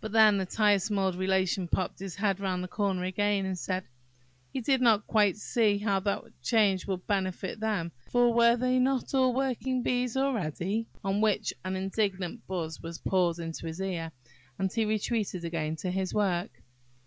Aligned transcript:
But 0.00 0.12
then 0.12 0.38
the 0.38 0.46
tiresome 0.46 0.98
old 0.98 1.14
Relation 1.14 1.68
popped 1.68 1.98
his 1.98 2.14
head 2.14 2.40
round 2.40 2.64
the 2.64 2.68
corner 2.68 3.04
again, 3.04 3.44
and 3.44 3.58
said, 3.58 3.84
he 4.50 4.62
did 4.62 4.80
not 4.80 5.06
quite 5.06 5.36
see 5.36 5.76
how 5.76 6.00
that 6.00 6.22
change 6.40 6.86
would 6.86 7.06
benefit 7.06 7.60
them, 7.60 7.92
for 8.10 8.32
were 8.32 8.56
they 8.56 8.78
not 8.78 9.12
all 9.12 9.34
working 9.34 9.82
bees 9.82 10.16
already?–on 10.16 11.20
which 11.20 11.52
an 11.66 11.76
indignant 11.76 12.46
buzz 12.46 12.80
was 12.80 12.96
poured 12.96 13.38
into 13.38 13.66
his 13.66 13.78
ear, 13.82 14.10
and 14.58 14.72
he 14.72 14.86
retreated 14.86 15.44
again 15.44 15.76
to 15.76 15.90
his 15.90 16.14
work. 16.14 16.62